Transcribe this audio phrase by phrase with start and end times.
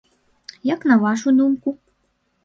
[0.69, 1.69] Як на вашу думку?